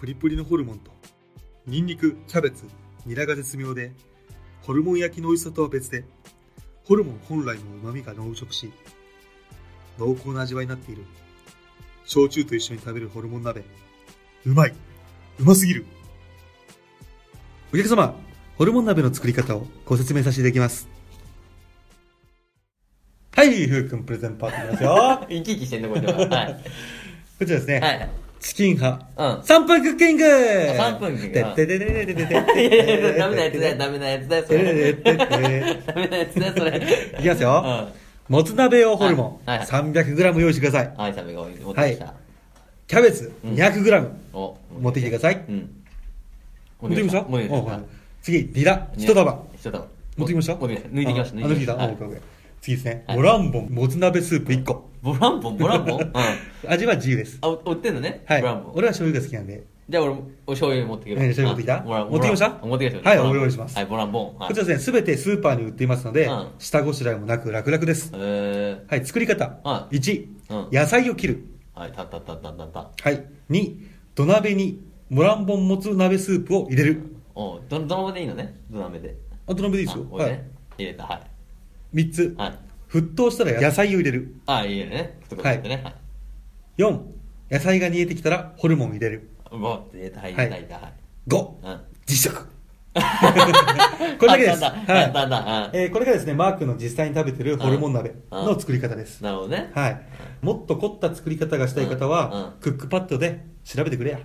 [0.00, 0.90] プリプリのホルモンと
[1.66, 2.64] ニンニク、キャベツ、
[3.04, 3.92] ニラが絶妙で
[4.62, 6.04] ホルモン焼きの美味しさとは別で、
[6.84, 8.72] ホルモン本来の旨味が濃縮し、
[9.98, 11.04] 濃厚な味わいになっている。
[12.06, 13.62] 焼酎と一緒に食べるホルモン鍋。
[14.46, 14.74] うまい
[15.38, 15.84] うますぎる
[17.74, 18.14] お客様、
[18.56, 20.88] ホルモン鍋の作り方をご説明させていただきます。
[23.32, 25.26] はい、ふうくんプレゼンパートいきますよ。
[25.28, 26.26] 生き生きしてんね、これでは。
[26.26, 26.54] はい。
[27.38, 27.80] こちらですね。
[27.80, 28.19] はい。
[28.40, 29.06] チキン派。
[29.16, 29.40] うん。
[29.40, 34.94] 3分クッキング3分クッキングてっててててててていやいやダメなやつだよ、ダメなやつだよ、それ。
[34.94, 35.14] ダ
[35.96, 36.76] メなやつだよ、それ。
[37.18, 37.62] いきますよ。
[38.28, 38.34] うん。
[38.34, 40.94] もつ鍋用ホルモン、はいはい 300g 用意してください。
[40.96, 42.14] はい、サメが持ってきました。
[42.86, 45.44] キャベツうん 200g お、持ってきてください。
[45.48, 45.82] うん。
[46.80, 47.80] 持ってきました持ってきまし。
[48.22, 49.44] 次、ニラ、一束。
[49.54, 49.86] 一束。
[50.16, 50.96] 持ってきました持ってきました。
[50.96, 52.39] 抜いてきました、あ抜いてきた。
[52.60, 53.04] 次ですね。
[53.06, 54.90] はいモランボン、もつ鍋スープ1個。
[55.02, 56.00] ボランボン、ボランボン？
[56.02, 56.70] うん。
[56.70, 57.38] 味は自由です。
[57.40, 58.22] あ、売ってんのね？
[58.26, 58.72] はいボランボン。。
[58.74, 59.64] 俺は醤油が好きなんで。
[59.88, 61.16] じゃあ俺、お醤油持ってきる。
[61.22, 61.76] え醤油持ってきた？
[61.78, 62.48] あボラン持ってきました？
[62.50, 63.10] ボラン持ってきました。
[63.10, 64.24] はいボランボンお願いしますはい、ボランボン。
[64.38, 68.12] はいこちらですね、すべてスーパーに売っていますのでうん、下ごしらえもなく楽々です。
[68.14, 69.58] えはい、作り方。
[69.64, 71.44] は1うん、野菜を切る。
[71.74, 71.80] ー。
[71.80, 72.90] はい、たったったったったった。
[73.10, 73.24] はい。
[73.50, 73.74] 2、
[74.14, 77.02] 土鍋にモランボンもつ鍋スープを入れる。
[77.34, 78.54] おうど、どのままでいいのね？
[78.70, 79.16] 土鍋で。
[79.46, 80.04] あ、土鍋でいいですよ。
[80.04, 80.50] はいあこれね。。
[80.78, 81.20] 入れた、はい。
[81.94, 82.58] 3つ、はい。
[82.90, 84.34] 沸騰したら野菜を入れる。
[84.46, 85.18] あ、いいよね。
[85.24, 85.80] 一言言ってね。
[85.82, 85.94] はい。
[86.78, 87.00] 4、
[87.50, 89.30] 野菜が煮えてきたらホルモンを入れる。
[89.50, 90.92] うわって入れた、はい、はい入れた、はい。
[91.28, 91.80] 5、うん。
[92.06, 92.46] 実食。
[94.18, 94.66] これだけです。
[94.66, 99.22] あったあったあったあったえーこれがですね、マークの実際に食べてるホルモン鍋の作り方です。
[99.22, 99.70] なるほどね。
[99.74, 100.00] はい。
[100.42, 104.18] もっと凝った作り方がしたい方は、クックパッドで調べてくれや。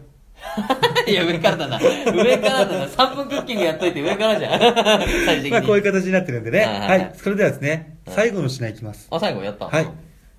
[1.08, 1.80] いや、上からだな。
[1.80, 2.86] 上からだな。
[2.86, 4.60] 3分クッキングやっといて上からじゃん。
[5.26, 5.52] 最終的に。
[5.52, 6.60] まあこういう形になってるんでね。
[6.60, 7.12] はいはいはいはい。
[7.16, 9.08] それではですね、はい最後の品いきます。
[9.12, 9.66] あ、最後やった。
[9.68, 9.88] はい。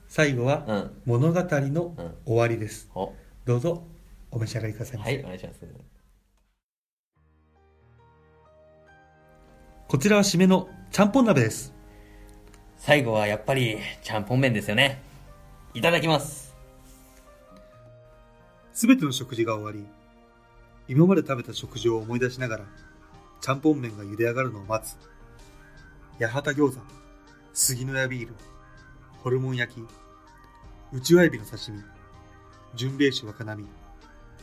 [0.08, 2.88] 最後はうん物語のうん終わりです。
[2.94, 3.12] お
[3.44, 3.84] どうぞ
[4.30, 5.00] お召し上がりください。
[5.00, 5.60] はいお願いします
[9.88, 11.76] こちらは締めのちゃんぽん鍋です。
[12.78, 15.00] 最後はやっぱりちゃんぽん麺ですよね
[15.74, 16.45] いただきます
[18.76, 19.86] すべての食事が終わり、
[20.86, 22.64] 今まで食べた食事を思い出しながら、
[23.40, 24.98] ちゃんぽん麺が茹で上がるのを待つ。
[26.20, 26.80] 八幡餃子、
[27.54, 28.34] 杉の屋ビール、
[29.22, 29.84] ホルモン焼き、
[30.92, 31.82] うちわエビの刺身、
[32.74, 33.64] 純米酒若波、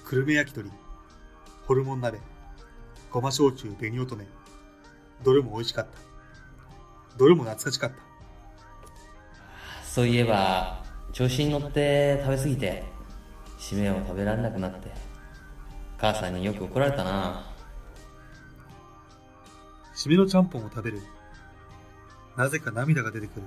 [0.04, 0.72] 久留米焼き鳥、
[1.68, 2.20] ホルモン鍋、
[3.12, 4.26] ごま焼酎紅乙女。
[5.24, 7.20] どれも美味しかった。
[7.20, 7.96] どれも懐かしかった。
[9.86, 12.93] そういえば調子に乗って食べ過ぎて
[13.64, 14.92] 締めを食べられなくなって
[15.98, 17.46] 母さんによく怒られたな
[19.96, 21.02] 締めのちゃんぽんを食べる。
[22.36, 23.46] なぜか涙が出てくる。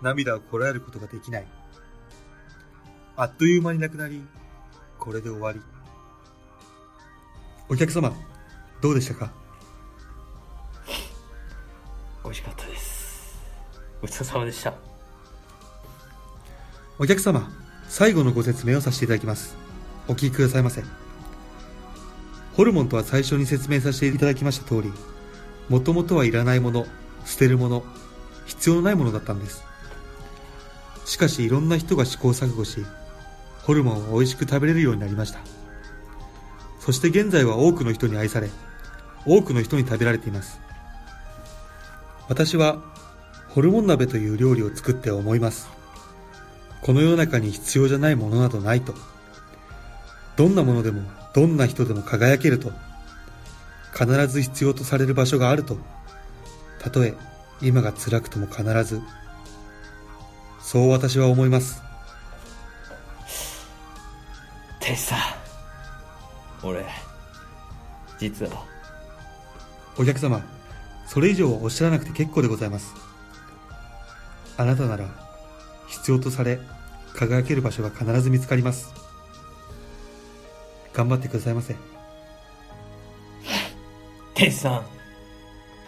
[0.00, 1.46] 涙をこらえることができない。
[3.16, 4.22] あっという間になくなり、
[4.98, 5.60] これで終わり。
[7.68, 8.12] お客様、
[8.80, 9.32] どうでしたか？
[12.22, 13.38] 美味しかったです
[14.02, 14.74] ごちそうさまでした
[16.98, 17.50] お客様、
[17.88, 19.56] 最後のご説明をさせていただきます。
[20.08, 20.84] お聞きくださいませ。
[22.54, 24.92] ホルモンとは最初に説明させていただきました通り、
[25.68, 26.86] もともとはいらないもの、
[27.24, 27.84] 捨てるもの、
[28.46, 29.64] 必要のないものだったんです。
[31.04, 32.84] しかしいろんな人が試行錯誤し、
[33.62, 35.40] ホルモンを美味しく食べれるようになりました。
[36.80, 38.50] そして現在は多くの人に愛され、
[39.26, 40.60] 多くの人に食べられています。
[42.28, 42.82] 私は、
[43.48, 45.77] ホルモン鍋という料理を作って思います。
[46.82, 48.94] この世の中に必要じゃないものなどないと。
[50.36, 51.02] どんなものでも、
[51.34, 52.72] どんな人でも輝けると。
[53.92, 55.78] 必ず必要とされる場所があると。
[56.80, 57.14] たとえ、
[57.60, 59.00] 今が辛くとも必ず。
[60.60, 61.82] そう私は思います。
[64.80, 65.16] テスさ
[66.62, 66.84] 俺
[68.18, 68.64] 実は
[69.98, 70.40] お客様、
[71.06, 72.94] それ以上はおっしゃらなくて結構でございます。
[74.56, 75.06] あなたなら、
[75.88, 76.58] 必要とされ、
[77.14, 78.94] 輝ける場所が必ず見つかります。
[80.92, 81.74] 頑張ってくださいませ。
[84.34, 84.86] テスさん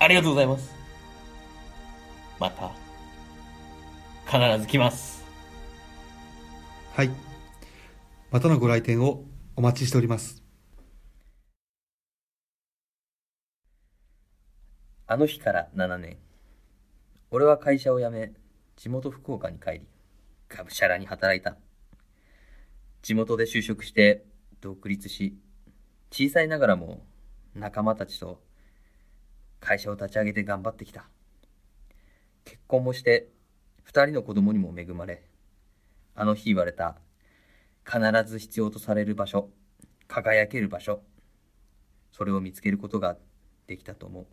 [0.00, 0.74] ありがとうございます
[2.40, 2.72] また
[4.26, 5.24] 必ず来ます
[6.94, 7.10] はい。
[8.32, 9.22] またのご来店を
[9.56, 10.42] お待ちしております。
[15.06, 16.18] あの日から7年
[17.30, 18.32] 俺は会社を辞め
[18.80, 19.86] 地元福岡に帰り
[20.48, 21.58] がむしゃらに働いた。
[23.02, 24.24] 地元で就職して
[24.62, 25.36] 独立し
[26.10, 27.02] 小さいながらも
[27.54, 28.40] 仲間たちと
[29.60, 31.04] 会社を立ち上げて頑張ってきた。
[32.46, 33.28] 結婚もして
[33.82, 35.24] 二人の子供にも恵まれ
[36.14, 36.96] あの日言われた
[37.84, 39.50] 必ず必要とされる場所
[40.08, 41.02] 輝ける場所
[42.12, 43.18] それを見つけることが
[43.66, 44.26] できたと思う。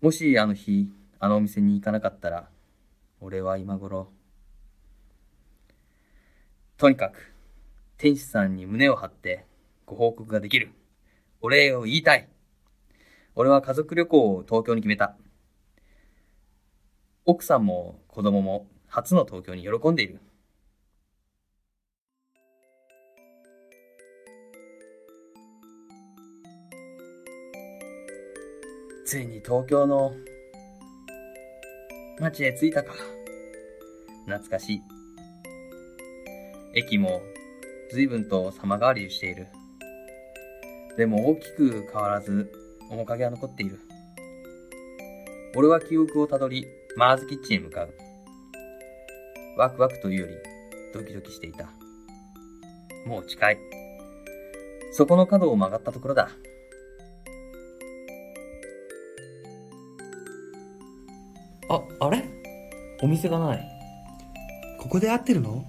[0.00, 0.88] もしあの日、
[1.20, 2.48] あのお店に行かなかったら、
[3.20, 4.12] 俺は今頃。
[6.76, 7.34] とにかく、
[7.96, 9.44] 天使さんに胸を張って
[9.84, 10.70] ご報告ができる。
[11.40, 12.28] お礼を言いたい。
[13.34, 15.16] 俺は家族旅行を東京に決めた。
[17.24, 20.20] 奥さんも子供も初の東京に喜んでいる。
[29.04, 30.12] ついに東京の
[32.20, 32.94] 街へ着いたか。
[34.26, 34.82] 懐かしい。
[36.74, 37.22] 駅も
[37.92, 39.46] 随分と様変わりしている。
[40.96, 42.52] でも大きく変わらず
[42.90, 43.78] 面影は残っている。
[45.54, 47.94] 俺は記憶をたどり、マーズキッチンへ向かう。
[49.56, 50.34] ワクワクというより
[50.92, 51.68] ドキドキしていた。
[53.06, 53.58] もう近い。
[54.92, 56.30] そこの角を曲がったところだ。
[61.68, 62.24] あ、あれ？
[63.02, 63.68] お店がない。
[64.78, 65.64] ここで合ってるの？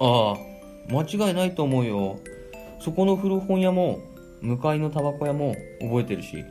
[0.00, 2.18] ああ、間違いないと思うよ。
[2.80, 4.00] そこの古本屋も、
[4.40, 6.44] 向かいのタバコ屋も覚えてるし。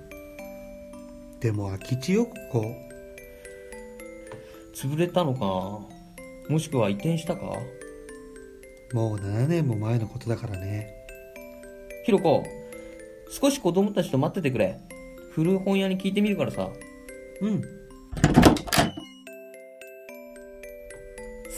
[1.41, 2.75] でも空き地よ、ここ。
[4.73, 5.39] 潰れたのか？
[6.47, 7.41] なもしくは移転したか？
[8.93, 10.93] もう7年も前のことだからね。
[12.05, 12.45] ひろこ、
[13.29, 14.79] 少し子供たちと待っててくれ。
[15.31, 16.69] 古本屋に聞いてみるからさ。
[17.41, 17.61] うん。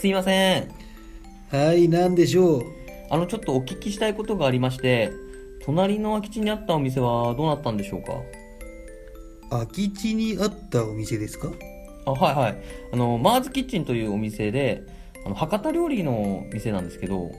[0.04, 0.68] すいません。
[1.50, 2.64] はい、なんでしょう？
[3.08, 5.10] あの、ちょっとお聞きしたいことがありまして、
[5.64, 8.12] 隣の空き地にあったお店はどうなったんでしょうか？
[9.48, 11.48] 空き地にあったお店ですか？
[12.04, 12.56] あ、はいはい。
[12.92, 14.82] あの、マーズキッチンというお店で、
[15.24, 17.30] あの、博多料理の店なんですけど、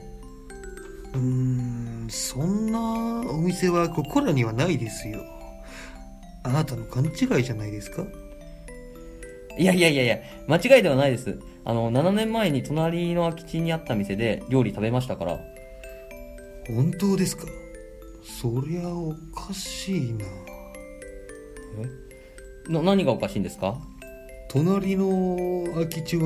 [1.12, 5.20] うーん、そんなお店はここらにはないですよ。
[6.42, 8.02] あなたの勘違いじゃないですか？
[9.56, 11.38] いやいやいやいや、間違いではないです。
[11.68, 15.40] あの、7年前に隣の空き地にあった店で料理食べましたから。
[16.68, 17.42] 本当ですか？
[18.22, 20.24] そりゃおかしいな。
[22.68, 23.76] な、何がおかしいんですか？
[24.48, 26.22] 隣の空き地は、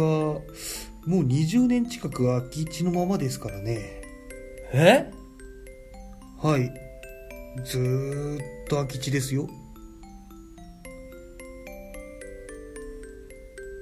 [1.07, 4.03] もう20年近く空き地のままですからね。
[4.75, 5.11] え？
[6.39, 6.71] はい。
[7.65, 9.49] ずーっと空き地ですよ。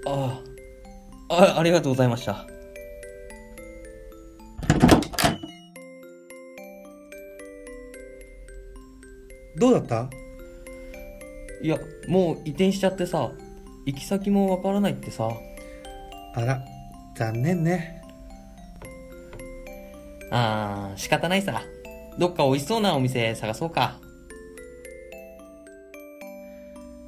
[0.07, 0.48] ああ。
[1.31, 2.47] あ、ありがとうございました。
[9.57, 10.09] どうだった？
[11.61, 13.33] いや、もう移転しちゃってさ、
[13.85, 15.29] 行き先もわからないってさ。
[16.35, 16.65] あら、
[17.17, 18.01] 残念ね。
[20.31, 21.63] あー、仕方ないさ。
[22.19, 23.99] どっか美味しそうなお店探そうか。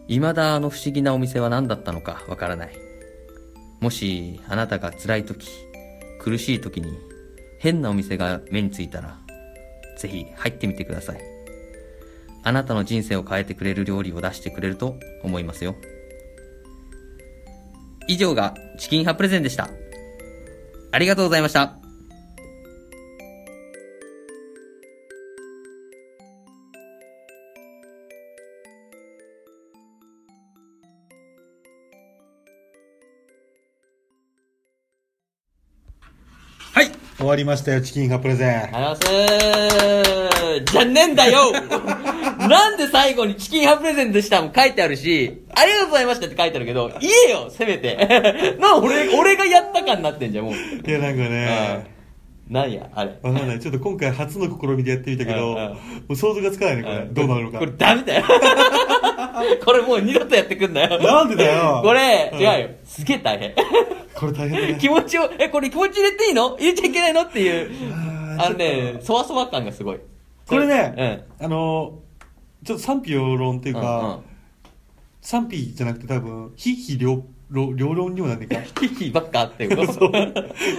[0.09, 2.90] 未だあの不思議なお店は何だったのかわからない。
[3.81, 5.49] もし、あなたが辛い時、
[6.21, 6.99] 苦しい時に、
[7.59, 9.19] 変なお店が目についたら、
[9.99, 11.21] ぜひ入ってみてください。
[12.43, 15.77] あなたの人生を変えてくれる料理を出してくれると思いますよ。
[18.07, 19.71] 以上がチキンハプレゼンでした。
[20.93, 21.80] ありがとうございました。
[37.21, 38.63] 終わりましたよ、チキンカプレゼン。
[38.63, 39.03] あります。
[40.73, 41.53] じゃねえんだよ
[42.49, 48.57] なんで最後にチキンハプレゼントでしたも書いてあるし、ありがとうございましたって書いてあるけど、言えよせめて。
[48.59, 50.55] な、俺、俺がやったかになってんじゃん、もう。
[50.55, 51.87] いや、なんかね、
[52.49, 53.11] 何や、あれ。
[53.23, 53.61] わかんない。
[53.61, 55.77] ちょっと今回初の試みでやってみたけど、も
[56.09, 57.05] う想像がつかないね、これ。
[57.11, 57.67] どうなるのかこ。
[57.67, 58.25] れダメだよ。
[59.65, 60.99] これもう二度とやってくんなよ。
[60.99, 62.69] なんでだよこれ、うん違うよ。
[62.85, 63.53] すげえ大変。
[64.15, 64.79] これ大変だね。
[64.81, 66.57] 気持ちを、え、これ気持ち入れていいの？
[66.57, 67.23] 入れちゃいけないの？
[67.23, 67.95] っていう。
[68.39, 70.01] あのね、そわそわ感がすごい。
[70.47, 72.01] これね、あの、
[72.65, 73.83] ちょっと賛否両論っていううん。
[73.83, 74.21] うんうんか、
[75.21, 78.61] 賛否じゃなくて多分、非非両両両論にもなんねえか。
[78.81, 80.13] ヒヒばっかってこと そう。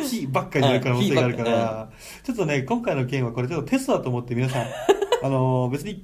[0.10, 4.66] 非ばっかりになる可能性があるかうんちょっとね、今回の件はこれちょっとテストだと思って皆さん、
[5.24, 6.04] あの、別に、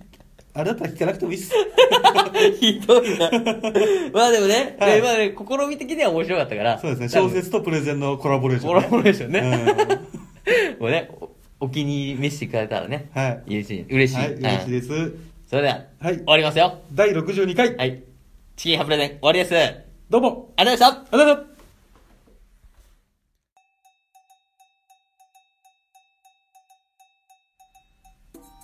[0.58, 1.54] あれだったら聞かなくてもいいっす。
[2.60, 3.30] ひどいな。
[4.12, 6.80] まあでもね、はいあね、試み的には面白かったから。
[6.80, 13.10] そうですね、小説とプレゼンのコラボレーション、コラボレーションねうん もうね、おお気に召してくれたらね。
[13.13, 13.43] はい。
[13.48, 13.86] 嬉しい。
[13.88, 14.34] 嬉しい。
[14.34, 14.88] 嬉しいです。
[15.48, 16.26] それでは、はい終。
[16.26, 16.80] わりますよ。
[16.91, 17.76] 第62回。
[17.76, 18.04] はい。
[18.56, 19.56] チキンハプレゼン終わりです。
[19.56, 19.76] あり
[20.10, 20.30] どうも。
[20.30, 20.88] がとうございました。
[20.88, 21.57] ありがとうございます。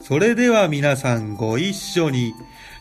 [0.05, 2.33] それでは皆さんご一緒に、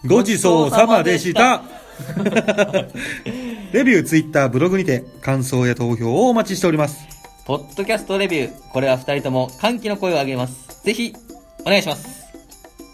[0.05, 1.63] ごちそうさまでした。
[3.73, 7.07] レビュー、ツイッター、ブログにて感想や投票をお待ちしております。
[7.45, 8.69] ポッドキャストレビュー。
[8.73, 10.83] これは二人とも歓喜の声を上げます。
[10.83, 11.15] ぜひ、
[11.61, 12.25] お願いします。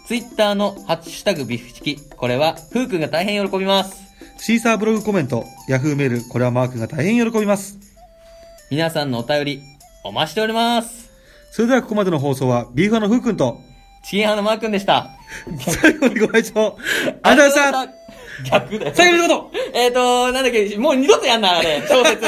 [0.05, 1.97] ツイッターのハッシュタグビフチキ。
[1.97, 3.95] これは、ふうくんが大変喜びます。
[4.37, 7.79] シーサーブログコメント、ヤフーメール、これはマークが大変喜びます。
[8.69, 9.63] 皆さんのお便り、
[10.03, 11.09] お待ちしております。
[11.51, 13.59] それではここまでの放送は、ビーファのふうくんと、
[14.03, 15.09] チキン派のマーくんでした。
[15.59, 16.77] 最後にご愛聴
[17.21, 17.87] あざいました
[18.45, 18.91] 逆だよ。
[18.95, 22.25] 最後に一言えっと、なんだっけ、もう二度とやんな、あれ、小説。